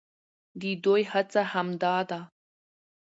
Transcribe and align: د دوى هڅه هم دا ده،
د 0.59 0.61
دوى 0.83 1.03
هڅه 1.11 1.41
هم 1.51 1.67
دا 1.83 1.95
ده، 2.09 2.19